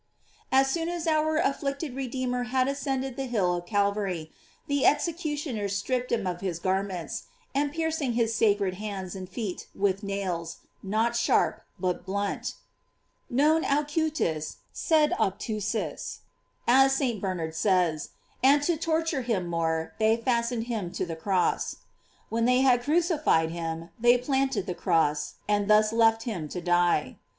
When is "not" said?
10.81-11.15